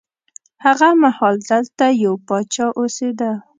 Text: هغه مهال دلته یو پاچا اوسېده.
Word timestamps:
هغه 0.65 0.89
مهال 1.01 1.35
دلته 1.49 1.85
یو 2.03 2.13
پاچا 2.27 2.65
اوسېده. 2.79 3.31